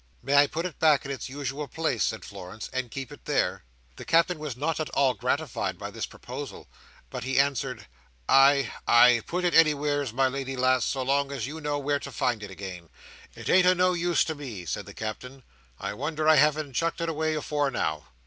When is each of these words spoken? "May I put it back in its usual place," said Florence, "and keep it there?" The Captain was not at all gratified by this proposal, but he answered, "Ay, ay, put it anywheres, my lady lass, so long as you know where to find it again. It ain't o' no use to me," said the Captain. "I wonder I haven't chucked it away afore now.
"May 0.23 0.33
I 0.33 0.47
put 0.47 0.65
it 0.65 0.79
back 0.79 1.05
in 1.05 1.11
its 1.11 1.29
usual 1.29 1.67
place," 1.67 2.03
said 2.03 2.25
Florence, 2.25 2.71
"and 2.73 2.89
keep 2.89 3.11
it 3.11 3.25
there?" 3.25 3.63
The 3.97 4.03
Captain 4.03 4.39
was 4.39 4.57
not 4.57 4.79
at 4.79 4.89
all 4.95 5.13
gratified 5.13 5.77
by 5.77 5.91
this 5.91 6.07
proposal, 6.07 6.67
but 7.11 7.23
he 7.23 7.37
answered, 7.37 7.85
"Ay, 8.27 8.73
ay, 8.87 9.21
put 9.27 9.43
it 9.43 9.53
anywheres, 9.53 10.11
my 10.11 10.27
lady 10.27 10.55
lass, 10.55 10.85
so 10.85 11.03
long 11.03 11.31
as 11.31 11.45
you 11.45 11.61
know 11.61 11.77
where 11.77 11.99
to 11.99 12.11
find 12.11 12.41
it 12.41 12.49
again. 12.49 12.89
It 13.35 13.47
ain't 13.47 13.67
o' 13.67 13.75
no 13.75 13.93
use 13.93 14.23
to 14.25 14.33
me," 14.33 14.65
said 14.65 14.87
the 14.87 14.95
Captain. 14.95 15.43
"I 15.77 15.93
wonder 15.93 16.27
I 16.27 16.37
haven't 16.37 16.73
chucked 16.73 16.99
it 17.01 17.07
away 17.07 17.35
afore 17.35 17.69
now. 17.69 18.07